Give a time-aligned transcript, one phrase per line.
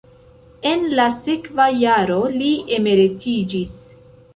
[0.69, 2.51] En la sekva jaro li
[2.83, 3.83] emeritiĝis.